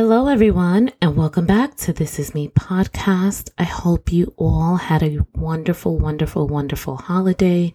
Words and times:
Hello, 0.00 0.28
everyone, 0.28 0.92
and 1.02 1.16
welcome 1.16 1.44
back 1.44 1.74
to 1.78 1.92
This 1.92 2.20
Is 2.20 2.32
Me 2.32 2.46
podcast. 2.46 3.50
I 3.58 3.64
hope 3.64 4.12
you 4.12 4.32
all 4.36 4.76
had 4.76 5.02
a 5.02 5.26
wonderful, 5.34 5.98
wonderful, 5.98 6.46
wonderful 6.46 6.98
holiday 6.98 7.72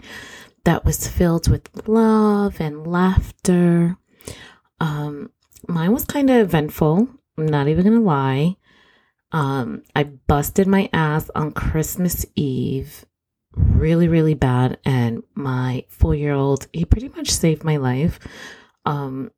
that 0.64 0.86
was 0.86 1.06
filled 1.06 1.50
with 1.50 1.70
love 1.86 2.62
and 2.62 2.88
laughter. 2.88 3.98
Um, 4.80 5.32
mine 5.68 5.92
was 5.92 6.06
kind 6.06 6.30
of 6.30 6.38
eventful. 6.38 7.10
I'm 7.38 7.46
not 7.46 7.68
even 7.68 7.84
gonna 7.84 8.00
lie. 8.00 8.56
Um, 9.34 9.84
I 9.94 10.04
busted 10.06 10.66
my 10.66 10.90
ass 10.94 11.30
on 11.36 11.52
Christmas 11.52 12.26
Eve 12.36 13.06
really, 13.54 14.08
really 14.08 14.34
bad, 14.34 14.80
and 14.86 15.24
my 15.36 15.84
four 15.90 16.16
year 16.16 16.34
old, 16.34 16.68
he 16.72 16.86
pretty 16.86 17.10
much 17.10 17.32
saved 17.32 17.66
my 17.66 17.76
life. 17.76 18.18
Um, 18.86 19.32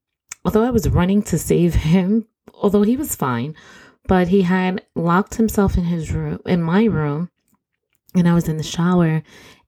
although 0.46 0.64
I 0.64 0.70
was 0.70 0.88
running 0.88 1.24
to 1.24 1.40
save 1.40 1.74
him, 1.74 2.28
although 2.54 2.84
he 2.84 2.98
was 2.98 3.16
fine, 3.16 3.56
but 4.08 4.28
he 4.30 4.44
had 4.44 4.86
locked 4.96 5.36
himself 5.36 5.78
in 5.78 5.86
his 5.86 6.12
room, 6.12 6.40
in 6.46 6.62
my 6.62 6.86
room, 6.86 7.30
and 8.14 8.28
I 8.28 8.34
was 8.34 8.48
in 8.48 8.58
the 8.58 8.64
shower. 8.64 9.24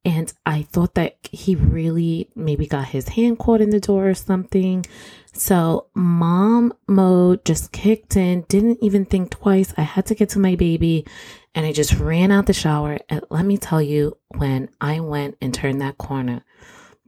And 0.05 0.31
I 0.45 0.61
thought 0.61 0.93
that 0.93 1.17
he 1.23 1.55
really 1.55 2.29
maybe 2.33 2.65
got 2.65 2.85
his 2.85 3.09
hand 3.09 3.39
caught 3.39 3.59
in 3.59 3.71
the 3.71 3.79
door 3.81 4.07
or 4.07 4.13
something. 4.13 4.85
So, 5.33 5.87
mom 5.93 6.73
mode 6.87 7.43
just 7.43 7.73
kicked 7.73 8.15
in, 8.15 8.45
didn't 8.47 8.79
even 8.81 9.03
think 9.03 9.31
twice. 9.31 9.73
I 9.75 9.81
had 9.81 10.05
to 10.05 10.15
get 10.15 10.29
to 10.29 10.39
my 10.39 10.55
baby 10.55 11.05
and 11.53 11.65
I 11.65 11.73
just 11.73 11.95
ran 11.95 12.31
out 12.31 12.45
the 12.45 12.53
shower. 12.53 12.99
And 13.09 13.25
let 13.29 13.45
me 13.45 13.57
tell 13.57 13.81
you, 13.81 14.17
when 14.29 14.69
I 14.79 15.01
went 15.01 15.35
and 15.41 15.53
turned 15.53 15.81
that 15.81 15.97
corner, 15.97 16.43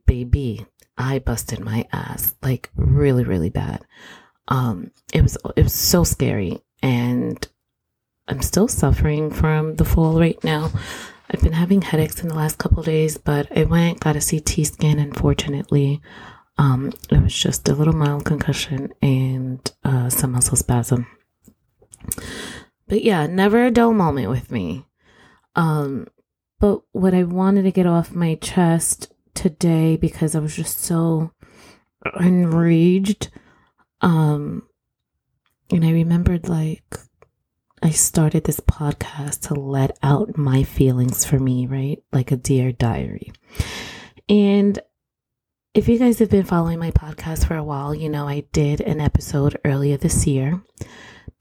baby, 0.05 0.65
I 0.97 1.19
busted 1.19 1.61
my 1.61 1.87
ass 1.93 2.35
like 2.43 2.69
really, 2.75 3.23
really 3.23 3.49
bad. 3.49 3.85
Um, 4.49 4.91
it 5.13 5.21
was 5.21 5.37
it 5.55 5.63
was 5.63 5.73
so 5.73 6.03
scary, 6.03 6.59
and 6.81 7.47
I'm 8.27 8.41
still 8.41 8.67
suffering 8.67 9.31
from 9.31 9.75
the 9.75 9.85
fall 9.85 10.19
right 10.19 10.41
now. 10.43 10.71
I've 11.31 11.41
been 11.41 11.53
having 11.53 11.83
headaches 11.83 12.21
in 12.21 12.27
the 12.27 12.35
last 12.35 12.57
couple 12.57 12.81
days, 12.83 13.17
but 13.17 13.55
I 13.55 13.63
went 13.63 13.99
got 13.99 14.15
a 14.15 14.19
CT 14.19 14.65
scan. 14.65 14.99
Unfortunately, 14.99 16.01
um, 16.57 16.91
it 17.09 17.21
was 17.21 17.33
just 17.33 17.69
a 17.69 17.75
little 17.75 17.93
mild 17.93 18.25
concussion 18.25 18.91
and 19.01 19.71
uh, 19.83 20.09
some 20.09 20.31
muscle 20.33 20.57
spasm. 20.57 21.07
But 22.87 23.03
yeah, 23.03 23.27
never 23.27 23.65
a 23.65 23.71
dull 23.71 23.93
moment 23.93 24.29
with 24.29 24.51
me. 24.51 24.85
Um, 25.55 26.07
but 26.59 26.81
what 26.91 27.13
I 27.13 27.23
wanted 27.23 27.63
to 27.63 27.71
get 27.71 27.85
off 27.85 28.11
my 28.11 28.35
chest 28.35 29.13
today 29.33 29.95
because 29.95 30.35
I 30.35 30.39
was 30.39 30.55
just 30.55 30.81
so 30.81 31.31
enraged. 32.19 33.29
Um, 34.01 34.63
and 35.71 35.85
I 35.85 35.91
remembered 35.91 36.49
like 36.49 36.97
I 37.81 37.91
started 37.91 38.43
this 38.43 38.59
podcast 38.59 39.47
to 39.47 39.53
let 39.53 39.97
out 40.03 40.37
my 40.37 40.63
feelings 40.63 41.25
for 41.25 41.39
me, 41.39 41.65
right? 41.65 42.01
Like 42.11 42.31
a 42.31 42.37
dear 42.37 42.71
diary. 42.71 43.31
And 44.27 44.79
if 45.73 45.87
you 45.87 45.97
guys 45.97 46.19
have 46.19 46.29
been 46.29 46.43
following 46.43 46.79
my 46.79 46.91
podcast 46.91 47.47
for 47.47 47.55
a 47.55 47.63
while, 47.63 47.95
you 47.95 48.09
know 48.09 48.27
I 48.27 48.41
did 48.51 48.81
an 48.81 48.99
episode 48.99 49.57
earlier 49.63 49.97
this 49.97 50.27
year 50.27 50.61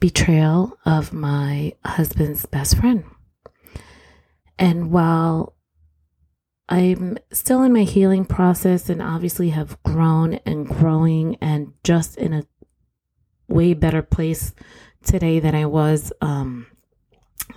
betrayal 0.00 0.78
of 0.84 1.12
my 1.12 1.72
husband's 1.84 2.46
best 2.46 2.76
friend. 2.76 3.04
And 4.58 4.90
while 4.90 5.54
I'm 6.68 7.18
still 7.32 7.62
in 7.62 7.72
my 7.72 7.84
healing 7.84 8.24
process 8.24 8.90
and 8.90 9.00
obviously 9.00 9.50
have 9.50 9.82
grown 9.82 10.34
and 10.44 10.66
growing 10.66 11.36
and 11.40 11.72
just 11.82 12.16
in 12.16 12.32
a 12.32 12.46
way 13.48 13.72
better 13.72 14.02
place 14.02 14.54
today 15.02 15.40
than 15.40 15.54
I 15.54 15.64
was 15.64 16.12
um, 16.20 16.66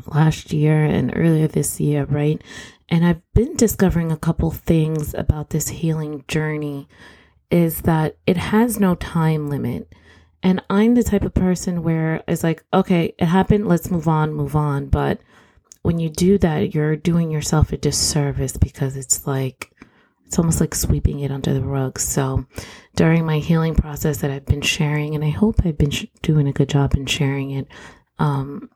last 0.08 0.54
year 0.54 0.86
and 0.86 1.12
earlier 1.16 1.48
this 1.48 1.80
year, 1.80 2.06
right? 2.06 2.42
And 2.88 3.06
I've 3.06 3.22
been 3.34 3.56
discovering 3.56 4.12
a 4.12 4.18
couple 4.18 4.52
things 4.52 5.14
about 5.14 5.50
this 5.50 5.70
healing 5.70 6.24
journey 6.28 6.88
is 7.50 7.82
that 7.82 8.18
it 8.26 8.38
has 8.38 8.80
no 8.80 8.96
time 8.96 9.50
limit. 9.50 9.94
And 10.42 10.62
I'm 10.70 10.96
the 10.96 11.04
type 11.04 11.24
of 11.24 11.34
person 11.34 11.84
where 11.84 12.24
it's 12.28 12.44
like, 12.44 12.64
okay, 12.74 13.14
it 13.20 13.26
happened, 13.26 13.68
let's 13.68 13.92
move 13.92 14.08
on, 14.08 14.34
move 14.34 14.56
on. 14.56 14.88
But 14.88 15.20
when 15.82 16.00
you 16.00 16.10
do 16.10 16.38
that, 16.40 16.74
you're 16.74 16.96
doing 16.96 17.32
yourself 17.32 17.72
a 17.72 17.78
disservice 17.78 18.58
because 18.58 18.96
it's 18.96 19.26
like, 19.26 19.72
it's 20.26 20.38
almost 20.38 20.62
like 20.62 20.76
sweeping 20.76 21.20
it 21.20 21.32
under 21.32 21.54
the 21.54 21.64
rug. 21.64 22.00
So 22.00 22.46
during 22.96 23.26
my 23.26 23.40
healing 23.40 23.76
process 23.76 24.18
that 24.18 24.32
I've 24.32 24.46
been 24.46 24.62
sharing, 24.62 25.16
and 25.16 25.24
I 25.24 25.30
hope 25.30 25.56
I've 25.66 25.78
been 25.78 25.92
sh- 25.92 26.06
doing 26.22 26.48
a 26.48 26.54
good 26.54 26.70
job 26.70 26.94
in 26.96 27.06
sharing 27.06 27.52
it, 27.52 27.68
um, 28.20 28.70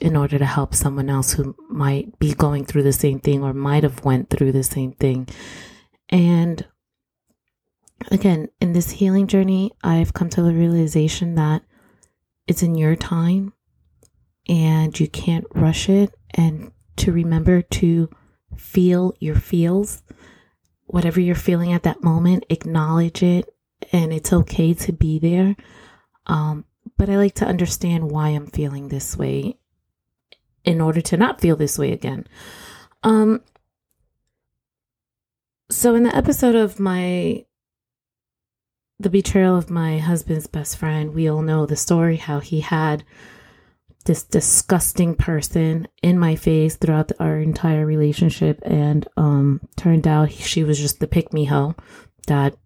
in 0.00 0.16
order 0.16 0.38
to 0.38 0.46
help 0.46 0.74
someone 0.74 1.10
else 1.10 1.32
who 1.32 1.54
might 1.68 2.18
be 2.18 2.32
going 2.32 2.64
through 2.64 2.84
the 2.84 2.92
same 2.92 3.20
thing 3.20 3.42
or 3.42 3.52
might 3.52 3.82
have 3.82 4.04
went 4.04 4.30
through 4.30 4.52
the 4.52 4.62
same 4.62 4.92
thing. 4.92 5.28
And 6.08 6.66
again, 8.10 8.48
in 8.60 8.72
this 8.72 8.90
healing 8.90 9.26
journey, 9.26 9.72
I've 9.82 10.14
come 10.14 10.30
to 10.30 10.42
the 10.42 10.54
realization 10.54 11.34
that 11.34 11.62
it's 12.46 12.62
in 12.62 12.76
your 12.76 12.96
time 12.96 13.52
and 14.48 14.98
you 14.98 15.08
can't 15.08 15.44
rush 15.54 15.88
it 15.88 16.14
and 16.32 16.72
to 16.96 17.12
remember 17.12 17.62
to 17.62 18.10
feel 18.56 19.14
your 19.20 19.36
feels. 19.36 20.02
Whatever 20.86 21.20
you're 21.20 21.34
feeling 21.34 21.72
at 21.72 21.82
that 21.82 22.02
moment 22.02 22.44
acknowledge 22.48 23.22
it 23.22 23.54
and 23.92 24.12
it's 24.12 24.32
okay 24.32 24.74
to 24.74 24.92
be 24.92 25.18
there. 25.18 25.56
Um, 26.26 26.64
but 26.96 27.08
i 27.08 27.16
like 27.16 27.34
to 27.34 27.46
understand 27.46 28.10
why 28.10 28.28
i'm 28.28 28.46
feeling 28.48 28.88
this 28.88 29.16
way 29.16 29.56
in 30.64 30.80
order 30.80 31.00
to 31.00 31.16
not 31.16 31.40
feel 31.40 31.56
this 31.56 31.78
way 31.78 31.92
again. 31.92 32.26
Um, 33.02 33.40
so 35.70 35.94
in 35.94 36.02
the 36.02 36.14
episode 36.14 36.54
of 36.54 36.78
my 36.80 37.44
the 39.00 39.10
betrayal 39.10 39.56
of 39.56 39.70
my 39.70 39.98
husband's 39.98 40.48
best 40.48 40.76
friend 40.76 41.14
we 41.14 41.28
all 41.28 41.42
know 41.42 41.66
the 41.66 41.76
story 41.76 42.16
how 42.16 42.40
he 42.40 42.60
had 42.60 43.04
this 44.08 44.24
disgusting 44.24 45.14
person 45.14 45.86
in 46.02 46.18
my 46.18 46.34
face 46.34 46.76
throughout 46.76 47.08
the, 47.08 47.22
our 47.22 47.38
entire 47.38 47.86
relationship. 47.86 48.58
And 48.64 49.06
um 49.16 49.60
turned 49.76 50.08
out 50.08 50.32
she 50.32 50.64
was 50.64 50.80
just 50.80 50.98
the 50.98 51.06
pick 51.06 51.32
me 51.32 51.44
hoe 51.44 51.76
that 52.26 52.56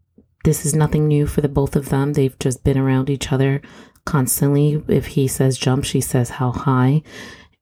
this 0.45 0.65
is 0.65 0.75
nothing 0.75 1.07
new 1.07 1.27
for 1.27 1.41
the 1.41 1.49
both 1.49 1.77
of 1.77 1.91
them. 1.91 2.15
They've 2.15 2.39
just 2.39 2.65
been 2.65 2.79
around 2.79 3.11
each 3.11 3.33
other 3.33 3.61
constantly. 4.07 4.83
If 4.89 5.09
he 5.09 5.29
says 5.29 5.59
jump 5.59 5.85
she 5.85 6.01
says 6.01 6.31
how 6.31 6.53
high. 6.53 7.03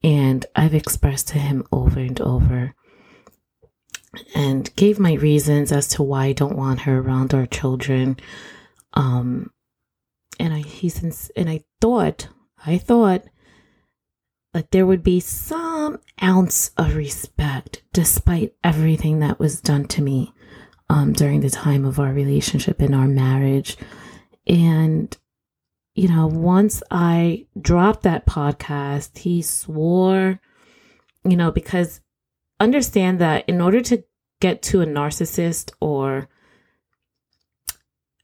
And 0.05 0.47
i've 0.55 0.75
expressed 0.75 1.29
to 1.29 1.39
him 1.39 1.67
over 1.73 1.99
and 1.99 2.21
over 2.21 2.75
and 4.35 4.75
gave 4.77 4.99
my 4.99 5.15
reasons 5.15 5.73
as 5.73 5.89
to 5.89 6.03
why 6.03 6.27
i 6.27 6.33
don't 6.33 6.57
want 6.57 6.81
her 6.81 6.99
around 6.99 7.33
our 7.35 7.47
children. 7.47 8.19
Um 8.93 9.51
and 10.39 10.53
i 10.53 10.61
he's 10.61 11.31
and 11.37 11.51
i 11.51 11.63
thought 11.81 12.29
i 12.67 12.77
thought 12.79 13.25
that 14.53 14.71
there 14.71 14.87
would 14.87 15.03
be 15.03 15.21
some 15.21 16.01
ounce 16.23 16.71
of 16.77 16.97
respect 16.97 17.83
despite 17.93 18.55
everything 18.65 19.21
that 19.21 19.39
was 19.39 19.61
done 19.61 19.87
to 19.87 20.03
me 20.03 20.33
um, 20.89 21.13
during 21.13 21.41
the 21.41 21.51
time 21.51 21.85
of 21.85 22.01
our 22.01 22.13
relationship 22.13 22.81
and 22.81 22.95
our 22.95 23.07
marriage. 23.07 23.77
And, 24.47 25.17
you 25.95 26.09
know, 26.09 26.27
once 26.27 26.83
I 26.91 27.47
dropped 27.61 28.03
that 28.03 28.27
podcast, 28.27 29.19
he 29.19 29.41
swore, 29.43 30.41
you 31.25 31.37
know, 31.37 31.53
because 31.53 32.01
understand 32.59 33.21
that 33.21 33.49
in 33.49 33.61
order 33.61 33.81
to 33.83 34.03
get 34.41 34.63
to 34.63 34.81
a 34.81 34.87
narcissist 34.87 35.71
or 35.81 36.29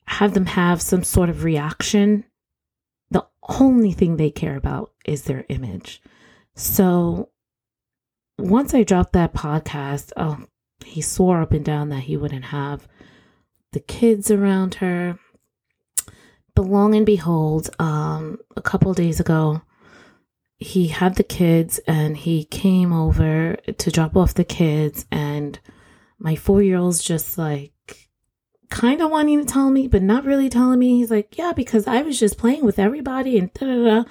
have 0.07 0.35
them 0.35 0.47
have 0.47 0.83
some 0.83 1.05
sort 1.05 1.29
of 1.29 1.45
reaction, 1.45 2.25
only 3.49 3.93
thing 3.93 4.17
they 4.17 4.31
care 4.31 4.57
about 4.57 4.93
is 5.05 5.23
their 5.25 5.45
image. 5.49 6.03
So 6.55 7.31
once 8.39 8.75
I 8.75 8.83
dropped 8.83 9.13
that 9.13 9.35
podcast, 9.35 10.13
oh, 10.17 10.45
he 10.85 11.01
swore 11.01 11.41
up 11.41 11.53
and 11.53 11.65
down 11.65 11.89
that 11.91 12.01
he 12.01 12.17
wouldn't 12.17 12.47
have 12.47 12.87
the 13.73 13.81
kids 13.81 14.31
around 14.31 14.75
her. 14.77 15.19
But 16.55 16.67
long 16.67 16.95
and 16.95 17.05
behold, 17.05 17.69
um, 17.79 18.39
a 18.57 18.63
couple 18.63 18.95
days 18.95 19.21
ago, 19.21 19.63
he 20.59 20.89
had 20.89 21.17
the 21.17 21.25
kids 21.25 21.79
and 21.87 22.17
he 22.17 22.45
came 22.45 22.93
over 22.93 23.57
to 23.57 23.91
drop 23.91 24.17
off 24.17 24.35
the 24.35 24.45
kids 24.45 25.07
and 25.11 25.59
my 26.19 26.35
four 26.35 26.63
year 26.63 26.79
old's 26.79 27.03
just 27.03 27.37
like 27.37 27.73
kind 28.71 29.01
of 29.01 29.11
wanting 29.11 29.39
to 29.39 29.45
tell 29.45 29.71
me 29.71 29.87
but 29.87 30.03
not 30.03 30.25
really 30.25 30.49
telling 30.49 30.79
me 30.79 30.99
he's 30.99 31.11
like 31.11 31.39
yeah 31.39 31.53
because 31.53 31.87
i 31.87 32.03
was 32.03 32.19
just 32.19 32.39
playing 32.39 32.65
with 32.65 32.79
everybody 32.79 33.39
and 33.39 33.53
da 33.55 33.67
da 33.67 33.85
da 33.85 34.05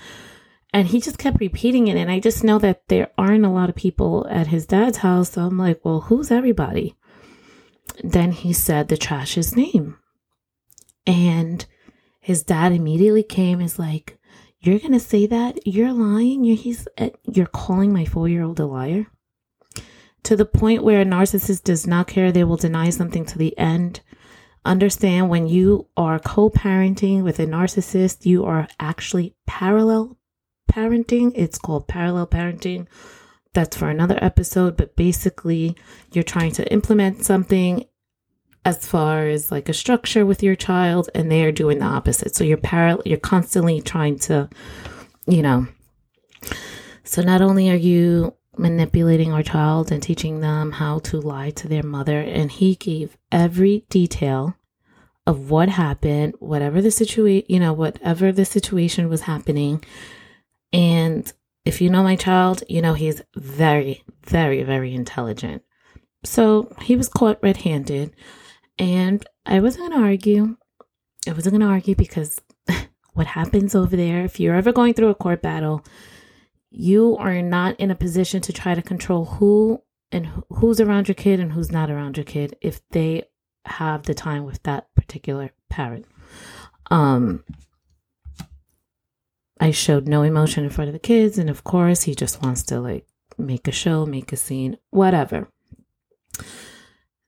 and 0.75 0.89
he 0.89 0.99
just 0.99 1.17
kept 1.17 1.39
repeating 1.39 1.87
it. 1.87 1.95
And 1.95 2.11
I 2.11 2.19
just 2.19 2.43
know 2.43 2.59
that 2.59 2.89
there 2.89 3.09
aren't 3.17 3.45
a 3.45 3.49
lot 3.49 3.69
of 3.69 3.75
people 3.75 4.27
at 4.29 4.47
his 4.47 4.65
dad's 4.65 4.97
house. 4.97 5.31
So 5.31 5.43
I'm 5.43 5.57
like, 5.57 5.79
well, 5.85 6.01
who's 6.01 6.31
everybody? 6.31 6.97
Then 8.03 8.33
he 8.33 8.51
said 8.51 8.89
the 8.89 8.97
trash's 8.97 9.55
name. 9.55 9.97
And 11.07 11.65
his 12.19 12.43
dad 12.43 12.73
immediately 12.73 13.23
came, 13.23 13.61
is 13.61 13.79
like, 13.79 14.19
You're 14.59 14.79
going 14.79 14.91
to 14.91 14.99
say 14.99 15.25
that? 15.27 15.65
You're 15.65 15.93
lying? 15.93 16.43
You're, 16.43 16.57
he's, 16.57 16.89
uh, 16.97 17.11
you're 17.23 17.45
calling 17.45 17.93
my 17.93 18.03
four 18.03 18.27
year 18.27 18.43
old 18.43 18.59
a 18.59 18.65
liar? 18.65 19.07
To 20.23 20.35
the 20.35 20.43
point 20.43 20.83
where 20.83 20.99
a 20.99 21.05
narcissist 21.05 21.63
does 21.63 21.87
not 21.87 22.07
care, 22.07 22.33
they 22.33 22.43
will 22.43 22.57
deny 22.57 22.89
something 22.89 23.25
to 23.27 23.37
the 23.37 23.57
end. 23.57 24.01
Understand 24.65 25.29
when 25.29 25.47
you 25.47 25.88
are 25.95 26.19
co 26.19 26.50
parenting 26.50 27.23
with 27.23 27.39
a 27.39 27.45
narcissist, 27.45 28.25
you 28.25 28.44
are 28.45 28.67
actually 28.79 29.35
parallel 29.45 30.17
parenting. 30.71 31.31
It's 31.35 31.57
called 31.57 31.88
parallel 31.88 32.27
parenting. 32.27 32.88
That's 33.53 33.77
for 33.77 33.89
another 33.89 34.17
episode, 34.21 34.75
but 34.75 34.95
basically, 34.95 35.77
you're 36.12 36.23
trying 36.23 36.51
to 36.53 36.71
implement 36.73 37.23
something 37.23 37.85
as 38.65 38.85
far 38.85 39.27
as 39.27 39.51
like 39.51 39.69
a 39.69 39.73
structure 39.73 40.25
with 40.25 40.41
your 40.41 40.56
child 40.56 41.09
and 41.13 41.31
they 41.31 41.45
are 41.45 41.51
doing 41.51 41.79
the 41.79 41.85
opposite. 41.85 42.35
So 42.35 42.44
you're 42.44 42.57
parallel 42.57 43.03
you're 43.06 43.19
constantly 43.19 43.79
trying 43.79 44.17
to 44.19 44.50
you 45.27 45.44
know 45.44 45.67
so 47.03 47.21
not 47.21 47.41
only 47.41 47.69
are 47.69 47.75
you 47.75 48.33
manipulating 48.57 49.31
our 49.33 49.43
child 49.43 49.91
and 49.91 50.01
teaching 50.01 50.39
them 50.39 50.71
how 50.73 50.99
to 50.99 51.19
lie 51.19 51.49
to 51.51 51.67
their 51.67 51.83
mother 51.83 52.19
and 52.19 52.51
he 52.51 52.75
gave 52.75 53.17
every 53.31 53.85
detail 53.89 54.55
of 55.27 55.49
what 55.49 55.69
happened, 55.69 56.35
whatever 56.39 56.81
the 56.81 56.91
situation, 56.91 57.45
you 57.49 57.59
know, 57.59 57.73
whatever 57.73 58.31
the 58.31 58.45
situation 58.45 59.09
was 59.09 59.21
happening. 59.21 59.83
And 60.71 61.31
if 61.63 61.81
you 61.81 61.89
know 61.89 62.03
my 62.03 62.15
child, 62.15 62.63
you 62.69 62.81
know 62.81 62.93
he's 62.93 63.21
very, 63.35 64.03
very, 64.23 64.63
very 64.63 64.93
intelligent. 64.93 65.63
So 66.23 66.71
he 66.81 66.95
was 66.95 67.09
caught 67.09 67.41
red 67.41 67.57
handed. 67.57 68.13
And 68.77 69.25
I 69.45 69.59
wasn't 69.59 69.89
going 69.89 70.01
to 70.01 70.07
argue. 70.07 70.57
I 71.27 71.31
wasn't 71.31 71.53
going 71.53 71.61
to 71.61 71.73
argue 71.73 71.95
because 71.95 72.39
what 73.13 73.27
happens 73.27 73.73
over 73.73 73.95
there, 73.95 74.25
if 74.25 74.39
you're 74.39 74.55
ever 74.55 74.71
going 74.71 74.93
through 74.93 75.09
a 75.09 75.15
court 75.15 75.41
battle, 75.41 75.83
you 76.77 77.16
are 77.18 77.42
not 77.42 77.80
in 77.80 77.92
a 77.92 77.95
position 77.95 78.42
to 78.42 78.54
try 78.54 78.75
to 78.75 78.81
control 78.81 79.25
who 79.25 79.81
and 80.12 80.27
who's 80.50 80.80
around 80.80 81.07
your 81.07 81.16
kid 81.16 81.39
and 81.39 81.54
who's 81.54 81.72
not 81.72 81.89
around 81.89 82.18
your 82.18 82.24
kid 82.24 82.56
if 82.62 82.81
they 82.89 83.24
have 83.66 84.04
the 84.04 84.13
time 84.13 84.45
with 84.45 84.62
that 84.63 84.94
particular 84.95 85.51
parent. 85.69 86.06
Um, 86.92 87.44
I 89.60 89.72
showed 89.72 90.07
no 90.07 90.22
emotion 90.22 90.63
in 90.63 90.69
front 90.69 90.89
of 90.89 90.94
the 90.94 91.00
kids, 91.00 91.38
and 91.38 91.50
of 91.50 91.63
course, 91.63 92.04
he 92.04 92.13
just 92.13 92.44
wants 92.44 92.63
to 92.63 92.80
like 92.80 93.07
make 93.38 93.68
a 93.68 93.72
show, 93.72 94.06
make 94.06 94.31
a 94.33 94.38
scene, 94.38 94.77
whatever. 94.89 95.48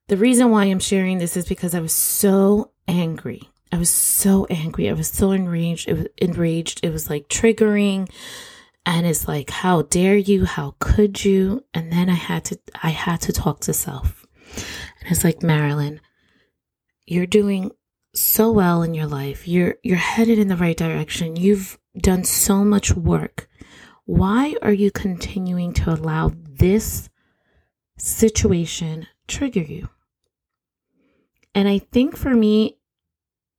The 0.08 0.18
reason 0.18 0.52
why 0.52 0.66
I'm 0.66 0.80
sharing 0.80 1.18
this 1.18 1.36
is 1.36 1.48
because 1.48 1.74
I 1.74 1.80
was 1.80 1.94
so 1.94 2.72
angry. 2.88 3.50
I 3.72 3.78
was 3.78 3.90
so 3.90 4.46
angry. 4.50 4.90
I 4.90 4.94
was 4.94 5.08
so 5.08 5.32
enraged. 5.32 5.90
It 5.90 5.94
was 5.94 6.08
enraged. 6.18 6.82
It 6.84 6.92
was 6.92 7.10
like 7.10 7.28
triggering. 7.28 8.10
And 8.88 9.06
it's 9.06 9.28
like, 9.28 9.50
how 9.50 9.82
dare 9.82 10.16
you? 10.16 10.46
How 10.46 10.76
could 10.80 11.26
you? 11.26 11.66
And 11.74 11.92
then 11.92 12.10
I 12.10 12.14
had 12.14 12.46
to 12.46 12.60
I 12.82 12.92
had 12.92 13.20
to 13.22 13.34
talk 13.34 13.60
to 13.62 13.74
self. 13.74 14.26
And 15.02 15.12
it's 15.12 15.26
like, 15.26 15.44
Marilyn, 15.44 16.00
you're 17.06 17.26
doing 17.26 17.72
so 18.16 18.50
well 18.50 18.84
in 18.84 18.94
your 18.94 19.06
life. 19.06 19.46
You're 19.46 19.76
you're 19.84 19.98
headed 19.98 20.40
in 20.40 20.48
the 20.48 20.56
right 20.56 20.78
direction. 20.78 21.36
You've 21.36 21.78
done 21.98 22.24
so 22.24 22.64
much 22.64 22.94
work. 22.94 23.50
Why 24.06 24.56
are 24.62 24.72
you 24.72 24.90
continuing 24.90 25.74
to 25.74 25.90
allow 25.90 26.32
this 26.34 27.10
situation 27.98 29.08
trigger 29.28 29.64
you? 29.64 29.90
And 31.54 31.68
I 31.68 31.80
think 31.80 32.16
for 32.16 32.34
me 32.34 32.78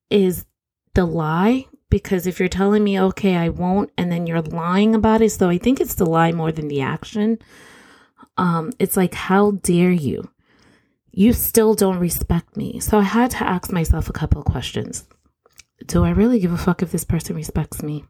is 0.08 0.46
the 0.94 1.04
lie 1.04 1.66
because 1.90 2.26
if 2.26 2.38
you're 2.38 2.48
telling 2.48 2.84
me, 2.84 3.00
okay, 3.00 3.36
I 3.36 3.48
won't, 3.48 3.90
and 3.96 4.10
then 4.10 4.26
you're 4.26 4.42
lying 4.42 4.94
about 4.94 5.22
it, 5.22 5.30
so 5.30 5.48
I 5.48 5.58
think 5.58 5.80
it's 5.80 5.94
the 5.94 6.06
lie 6.06 6.32
more 6.32 6.52
than 6.52 6.68
the 6.68 6.80
action. 6.80 7.38
Um, 8.36 8.72
it's 8.78 8.96
like, 8.96 9.14
how 9.14 9.52
dare 9.52 9.90
you? 9.90 10.30
You 11.10 11.32
still 11.32 11.74
don't 11.74 11.98
respect 11.98 12.56
me. 12.56 12.78
So 12.80 12.98
I 12.98 13.02
had 13.02 13.30
to 13.32 13.44
ask 13.44 13.72
myself 13.72 14.08
a 14.08 14.12
couple 14.12 14.42
questions. 14.42 15.06
Do 15.86 16.04
I 16.04 16.10
really 16.10 16.38
give 16.38 16.52
a 16.52 16.58
fuck 16.58 16.82
if 16.82 16.92
this 16.92 17.04
person 17.04 17.34
respects 17.34 17.82
me? 17.82 18.04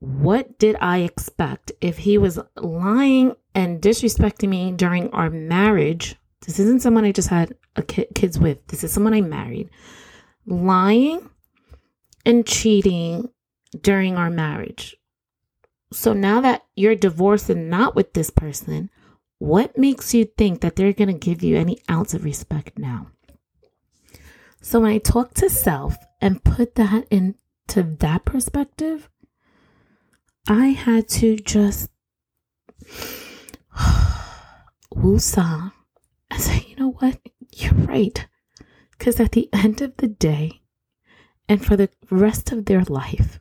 What 0.00 0.58
did 0.58 0.76
I 0.80 0.98
expect 0.98 1.70
if 1.80 1.98
he 1.98 2.18
was 2.18 2.40
lying 2.56 3.36
and 3.54 3.80
disrespecting 3.80 4.48
me 4.48 4.72
during 4.72 5.10
our 5.10 5.30
marriage 5.30 6.16
this 6.46 6.58
isn't 6.58 6.82
someone 6.82 7.04
I 7.04 7.12
just 7.12 7.28
had 7.28 7.54
a 7.76 7.82
ki- 7.82 8.08
kids 8.14 8.38
with. 8.38 8.66
This 8.66 8.82
is 8.84 8.92
someone 8.92 9.14
I 9.14 9.20
married. 9.20 9.70
Lying 10.46 11.28
and 12.24 12.46
cheating 12.46 13.28
during 13.80 14.16
our 14.16 14.30
marriage. 14.30 14.96
So 15.92 16.12
now 16.12 16.40
that 16.40 16.64
you're 16.74 16.94
divorced 16.94 17.50
and 17.50 17.68
not 17.68 17.94
with 17.94 18.14
this 18.14 18.30
person, 18.30 18.90
what 19.38 19.76
makes 19.76 20.14
you 20.14 20.24
think 20.24 20.60
that 20.60 20.76
they're 20.76 20.92
going 20.92 21.08
to 21.08 21.14
give 21.14 21.42
you 21.42 21.56
any 21.56 21.78
ounce 21.90 22.14
of 22.14 22.24
respect 22.24 22.78
now? 22.78 23.08
So 24.60 24.80
when 24.80 24.92
I 24.92 24.98
talk 24.98 25.34
to 25.34 25.50
self 25.50 25.96
and 26.20 26.44
put 26.44 26.76
that 26.76 27.06
into 27.10 27.82
that 27.98 28.24
perspective, 28.24 29.10
I 30.48 30.68
had 30.68 31.08
to 31.10 31.36
just 31.36 31.90
woosah 34.94 35.72
I 36.32 36.38
say, 36.38 36.64
you 36.66 36.76
know 36.76 36.92
what? 36.92 37.18
You're 37.54 37.74
right. 37.74 38.26
Because 38.96 39.20
at 39.20 39.32
the 39.32 39.50
end 39.52 39.82
of 39.82 39.98
the 39.98 40.08
day, 40.08 40.61
and 41.48 41.64
for 41.64 41.76
the 41.76 41.90
rest 42.10 42.52
of 42.52 42.64
their 42.64 42.82
life, 42.82 43.40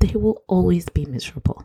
they 0.00 0.14
will 0.14 0.42
always 0.46 0.88
be 0.88 1.04
miserable. 1.04 1.64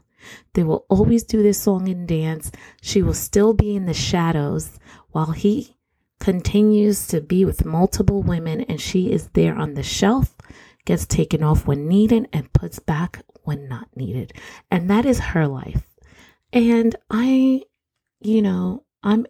They 0.53 0.63
will 0.63 0.85
always 0.89 1.23
do 1.23 1.43
this 1.43 1.61
song 1.61 1.89
and 1.89 2.07
dance. 2.07 2.51
She 2.81 3.01
will 3.01 3.13
still 3.13 3.53
be 3.53 3.75
in 3.75 3.85
the 3.85 3.93
shadows 3.93 4.79
while 5.11 5.31
he 5.31 5.75
continues 6.19 7.07
to 7.07 7.19
be 7.19 7.43
with 7.43 7.65
multiple 7.65 8.23
women 8.23 8.61
and 8.61 8.79
she 8.79 9.11
is 9.11 9.27
there 9.33 9.55
on 9.55 9.73
the 9.73 9.83
shelf, 9.83 10.37
gets 10.85 11.05
taken 11.05 11.43
off 11.43 11.67
when 11.67 11.87
needed 11.87 12.29
and 12.31 12.53
puts 12.53 12.79
back 12.79 13.23
when 13.43 13.67
not 13.67 13.89
needed. 13.95 14.33
And 14.71 14.89
that 14.89 15.05
is 15.05 15.19
her 15.19 15.47
life. 15.47 15.83
And 16.53 16.95
I, 17.09 17.63
you 18.21 18.41
know, 18.41 18.85
I'm 19.03 19.25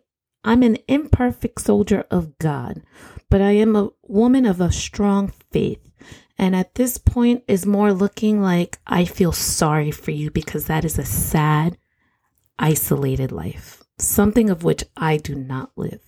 I'm 0.45 0.61
an 0.61 0.77
imperfect 0.89 1.61
soldier 1.61 2.05
of 2.11 2.37
God, 2.37 2.83
but 3.29 3.41
I 3.41 3.51
am 3.51 3.75
a 3.77 3.89
woman 4.03 4.45
of 4.45 4.59
a 4.59 4.73
strong 4.73 5.29
faith. 5.51 5.92
And 6.43 6.57
at 6.57 6.75
this 6.75 6.97
point 6.97 7.45
is 7.47 7.65
more 7.65 7.93
looking 7.93 8.41
like 8.41 8.77
I 8.85 9.05
feel 9.05 9.31
sorry 9.31 9.91
for 9.91 10.11
you 10.11 10.29
because 10.29 10.65
that 10.65 10.83
is 10.83 10.99
a 10.99 11.05
sad, 11.05 11.77
isolated 12.59 13.31
life, 13.31 13.81
something 13.97 14.49
of 14.49 14.61
which 14.61 14.83
I 14.97 15.15
do 15.15 15.35
not 15.35 15.71
live. 15.77 16.01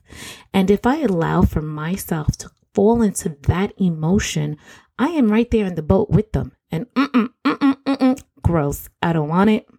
And 0.53 0.69
if 0.69 0.86
I 0.86 0.98
allow 0.98 1.43
for 1.43 1.62
myself 1.62 2.36
to 2.39 2.51
fall 2.74 3.01
into 3.01 3.38
that 3.43 3.71
emotion, 3.77 4.57
I 5.00 5.12
am 5.12 5.31
right 5.31 5.50
there 5.50 5.67
in 5.67 5.75
the 5.75 5.81
boat 5.81 6.09
with 6.09 6.33
them. 6.33 6.51
And 6.69 6.88
mm-mm, 6.95 7.29
mm-mm, 7.45 7.75
mm-mm, 7.86 8.24
gross. 8.41 8.89
I 9.01 9.13
don't 9.13 9.29
want 9.29 9.51
it. 9.51 9.69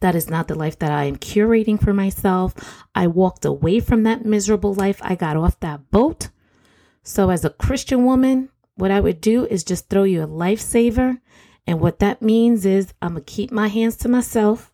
That 0.00 0.14
is 0.14 0.30
not 0.30 0.48
the 0.48 0.54
life 0.54 0.78
that 0.78 0.90
I 0.90 1.04
am 1.04 1.16
curating 1.16 1.78
for 1.78 1.92
myself. 1.92 2.54
I 2.94 3.08
walked 3.08 3.44
away 3.44 3.80
from 3.80 4.04
that 4.04 4.24
miserable 4.24 4.72
life. 4.72 5.00
I 5.02 5.16
got 5.16 5.36
off 5.36 5.60
that 5.60 5.90
boat. 5.90 6.30
So, 7.02 7.28
as 7.28 7.44
a 7.44 7.50
Christian 7.50 8.06
woman, 8.06 8.48
what 8.76 8.90
I 8.90 9.00
would 9.00 9.20
do 9.20 9.46
is 9.46 9.64
just 9.64 9.88
throw 9.88 10.04
you 10.04 10.22
a 10.22 10.26
lifesaver. 10.26 11.20
And 11.66 11.80
what 11.80 12.00
that 12.00 12.22
means 12.22 12.66
is 12.66 12.92
I'm 13.00 13.12
going 13.12 13.24
to 13.24 13.32
keep 13.32 13.50
my 13.50 13.68
hands 13.68 13.96
to 13.98 14.08
myself. 14.08 14.72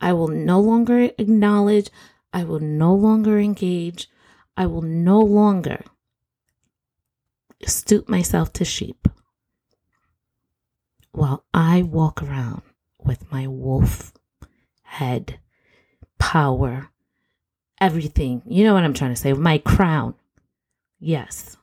I 0.00 0.12
will 0.12 0.28
no 0.28 0.60
longer 0.60 1.10
acknowledge. 1.18 1.90
I 2.32 2.44
will 2.44 2.60
no 2.60 2.94
longer 2.94 3.38
engage. 3.38 4.08
I 4.56 4.66
will 4.66 4.82
no 4.82 5.20
longer 5.20 5.82
stoop 7.64 8.08
myself 8.08 8.52
to 8.54 8.64
sheep 8.64 9.08
while 11.12 11.44
I 11.54 11.82
walk 11.82 12.22
around 12.22 12.62
with 12.98 13.32
my 13.32 13.46
wolf 13.46 14.12
head, 14.82 15.38
power, 16.18 16.90
everything. 17.80 18.42
You 18.46 18.64
know 18.64 18.74
what 18.74 18.84
I'm 18.84 18.94
trying 18.94 19.12
to 19.12 19.20
say? 19.20 19.32
My 19.32 19.58
crown. 19.58 20.14
Yes. 20.98 21.56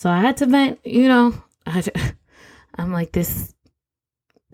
So 0.00 0.08
I 0.08 0.22
had 0.22 0.38
to 0.38 0.46
vent, 0.46 0.80
you 0.82 1.08
know, 1.08 1.34
I, 1.66 1.84
I'm 2.74 2.90
like, 2.90 3.12
this, 3.12 3.54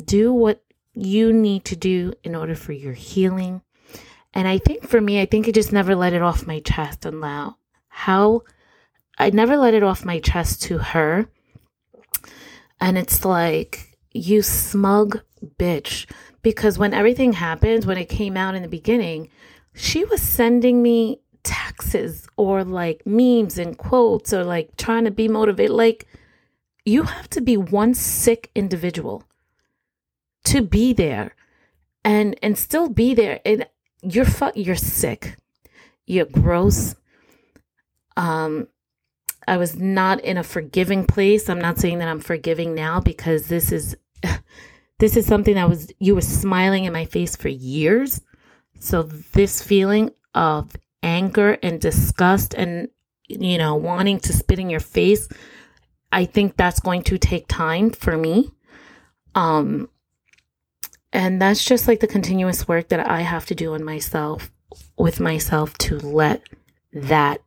do 0.05 0.33
what 0.33 0.61
you 0.93 1.33
need 1.33 1.65
to 1.67 1.77
do 1.77 2.15
in 2.25 2.35
order 2.35 2.57
for 2.57 2.73
your 2.73 2.95
healing. 2.95 3.63
And 4.35 4.49
I 4.49 4.59
think 4.59 4.89
for 4.89 5.01
me, 5.01 5.21
I 5.21 5.27
think 5.27 5.47
I 5.47 5.53
just 5.53 5.73
never 5.73 5.95
let 5.95 6.15
it 6.15 6.21
off 6.21 6.49
my 6.49 6.59
chest 6.59 7.07
and 7.07 7.21
now 7.21 7.59
how 7.87 8.43
I 9.21 9.31
never 9.31 9.57
let 9.57 9.73
it 9.73 9.85
off 9.85 10.05
my 10.05 10.19
chest 10.19 10.63
to 10.63 10.79
her. 10.79 11.31
And 12.81 12.99
it's 12.99 13.25
like, 13.25 13.97
you 14.11 14.43
smug 14.43 15.21
bitch 15.61 16.11
because 16.43 16.77
when 16.77 16.93
everything 16.93 17.35
happened, 17.35 17.85
when 17.85 17.99
it 17.99 18.09
came 18.09 18.37
out 18.37 18.57
in 18.57 18.63
the 18.63 18.69
beginning, 18.69 19.29
she 19.77 20.05
was 20.05 20.21
sending 20.21 20.83
me 20.83 21.21
texts 21.47 22.27
or 22.37 22.65
like 22.65 23.07
memes 23.07 23.57
and 23.57 23.79
quotes 23.79 24.33
or 24.33 24.45
like 24.45 24.77
trying 24.77 25.05
to 25.05 25.11
be 25.11 25.29
motivated. 25.29 25.75
Like, 25.75 26.07
you 26.85 27.05
have 27.05 27.31
to 27.31 27.41
be 27.41 27.57
one 27.57 27.95
sick 27.95 28.51
individual 28.55 29.25
to 30.45 30.61
be 30.63 30.93
there 30.93 31.35
and 32.05 32.37
and 32.43 32.59
still 32.59 32.89
be 32.89 33.15
there. 33.15 33.41
And 33.45 33.67
you're 34.03 34.25
fu- 34.25 34.53
you're 34.55 34.77
sick. 34.77 35.37
You're 36.07 36.27
gross. 36.27 36.95
Um 38.17 38.69
i 39.49 39.57
was 39.57 39.77
not 39.77 40.21
in 40.21 40.37
a 40.37 40.43
forgiving 40.43 41.07
place. 41.07 41.49
I'm 41.49 41.61
not 41.61 41.79
saying 41.79 41.99
that 41.99 42.09
i'm 42.09 42.21
forgiving 42.21 42.75
now 42.75 43.01
because 43.01 43.47
this 43.47 43.71
is 43.73 43.97
this 44.99 45.17
is 45.17 45.27
something 45.27 45.55
that 45.55 45.69
was 45.69 45.93
you 45.99 46.15
were 46.15 46.21
smiling 46.21 46.85
in 46.85 46.93
my 46.93 47.05
face 47.05 47.37
for 47.37 47.49
years. 47.49 48.21
So 48.81 49.03
this 49.03 49.63
feeling 49.63 50.11
of 50.35 50.77
anger 51.03 51.59
and 51.63 51.81
disgust 51.81 52.55
and 52.55 52.89
you 53.29 53.59
know 53.59 53.75
wanting 53.75 54.19
to 54.19 54.33
spit 54.33 54.59
in 54.59 54.71
your 54.71 54.81
face 54.81 55.29
i 56.13 56.25
think 56.25 56.57
that's 56.57 56.81
going 56.81 57.03
to 57.03 57.19
take 57.19 57.47
time 57.49 57.91
for 57.91 58.17
me 58.17 58.51
um 59.35 59.89
and 61.17 61.41
that's 61.41 61.65
just 61.65 61.89
like 61.89 62.01
the 62.01 62.07
continuous 62.07 62.69
work 62.69 62.89
that 62.89 63.09
I 63.09 63.23
have 63.23 63.47
to 63.47 63.55
do 63.55 63.73
on 63.73 63.83
myself, 63.83 64.51
with 64.99 65.19
myself 65.19 65.73
to 65.79 65.99
let 65.99 66.43
that 66.93 67.41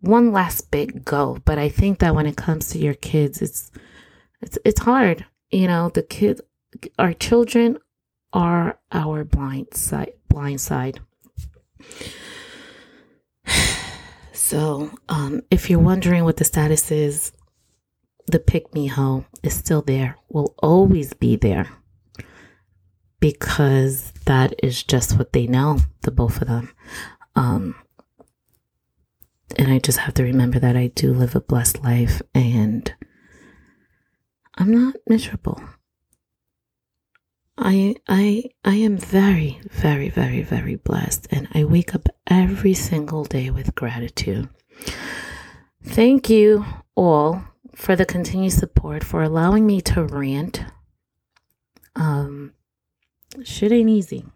one 0.00 0.32
last 0.32 0.70
bit 0.70 1.04
go. 1.04 1.38
But 1.44 1.58
I 1.58 1.68
think 1.68 1.98
that 1.98 2.14
when 2.14 2.26
it 2.26 2.38
comes 2.38 2.70
to 2.70 2.78
your 2.78 2.94
kids, 2.94 3.42
it's 3.42 3.70
it's 4.40 4.58
it's 4.64 4.80
hard. 4.80 5.26
You 5.50 5.66
know, 5.66 5.90
the 5.90 6.02
kids, 6.02 6.40
our 6.98 7.12
children 7.12 7.78
are 8.32 8.78
our 8.90 9.22
blind 9.22 9.74
side. 9.74 10.12
Blind 10.28 10.62
side. 10.62 10.98
So, 14.48 14.90
um, 15.10 15.42
if 15.50 15.68
you're 15.68 15.78
wondering 15.78 16.24
what 16.24 16.38
the 16.38 16.44
status 16.44 16.90
is, 16.90 17.32
the 18.28 18.38
pick 18.38 18.72
me 18.72 18.86
hoe 18.86 19.26
is 19.42 19.52
still 19.52 19.82
there. 19.82 20.16
Will 20.30 20.54
always 20.62 21.12
be 21.12 21.36
there 21.36 21.68
because 23.20 24.10
that 24.24 24.54
is 24.62 24.82
just 24.82 25.18
what 25.18 25.34
they 25.34 25.46
know, 25.46 25.80
the 26.00 26.10
both 26.10 26.40
of 26.40 26.48
them. 26.48 26.72
Um, 27.36 27.74
and 29.58 29.70
I 29.70 29.80
just 29.80 29.98
have 29.98 30.14
to 30.14 30.22
remember 30.22 30.58
that 30.58 30.78
I 30.78 30.86
do 30.86 31.12
live 31.12 31.36
a 31.36 31.42
blessed 31.42 31.84
life 31.84 32.22
and 32.34 32.90
I'm 34.54 34.72
not 34.72 34.94
miserable. 35.06 35.60
I 37.58 37.96
I 38.08 38.44
I 38.64 38.76
am 38.76 38.96
very 38.96 39.60
very 39.70 40.08
very 40.08 40.42
very 40.42 40.76
blessed 40.76 41.26
and 41.30 41.48
I 41.52 41.64
wake 41.64 41.94
up 41.94 42.08
every 42.28 42.74
single 42.74 43.24
day 43.24 43.50
with 43.50 43.74
gratitude. 43.74 44.48
Thank 45.82 46.28
you 46.28 46.64
all 46.94 47.42
for 47.74 47.96
the 47.96 48.04
continued 48.04 48.52
support 48.52 49.02
for 49.02 49.22
allowing 49.22 49.66
me 49.66 49.80
to 49.82 50.04
rant. 50.04 50.64
Um 51.96 52.52
shit 53.44 53.72
ain't 53.72 53.90
easy. 53.90 54.26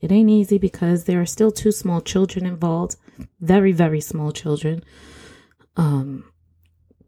It 0.00 0.10
ain't 0.10 0.30
easy 0.30 0.58
because 0.58 1.04
there 1.04 1.20
are 1.20 1.26
still 1.26 1.52
two 1.52 1.70
small 1.70 2.00
children 2.00 2.44
involved, 2.44 2.96
very, 3.40 3.70
very 3.70 4.00
small 4.00 4.32
children. 4.32 4.82
Um, 5.76 6.24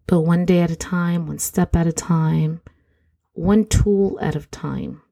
but 0.06 0.20
one 0.20 0.44
day 0.44 0.60
at 0.60 0.70
a 0.70 0.76
time, 0.76 1.26
one 1.26 1.40
step 1.40 1.74
at 1.74 1.88
a 1.88 1.92
time, 1.92 2.60
one 3.32 3.64
tool 3.64 4.16
at 4.20 4.36
a 4.36 4.46
time. 4.46 5.02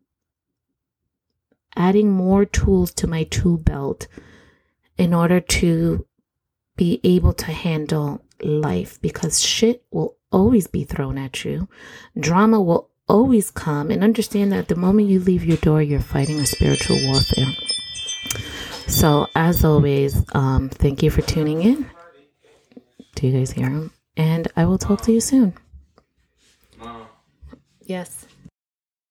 Adding 1.75 2.13
more 2.13 2.45
tools 2.45 2.93
to 2.95 3.09
my 3.09 3.25
tool 3.25 3.57
belt 3.57 4.07
in 5.03 5.13
order 5.13 5.41
to 5.41 6.07
be 6.77 7.01
able 7.03 7.33
to 7.33 7.51
handle 7.51 8.23
life 8.41 9.01
because 9.03 9.43
shit 9.43 9.85
will 9.91 10.17
always 10.31 10.69
be 10.69 10.85
thrown 10.85 11.19
at 11.19 11.45
you. 11.45 11.69
Drama 12.19 12.61
will 12.61 12.89
always 13.09 13.51
come 13.51 13.91
and 13.91 14.05
understand 14.05 14.53
that 14.53 14.69
the 14.69 14.77
moment 14.77 15.09
you 15.09 15.19
leave 15.19 15.45
your 15.45 15.57
door, 15.57 15.83
you're 15.83 15.99
fighting 15.99 16.39
a 16.39 16.47
spiritual 16.47 16.99
warfare. 17.05 17.53
So, 18.87 19.27
as 19.35 19.65
always, 19.65 20.25
um, 20.35 20.69
thank 20.69 21.03
you 21.03 21.11
for 21.11 21.23
tuning 21.23 21.63
in. 21.63 21.91
Do 23.17 23.27
you 23.27 23.37
guys 23.37 23.51
hear 23.51 23.69
him? 23.69 23.91
And 24.17 24.47
I 24.57 24.67
will 24.67 24.79
talk 24.79 25.01
to 25.03 25.13
you 25.13 25.21
soon. 25.21 25.55
Yes. 27.81 28.27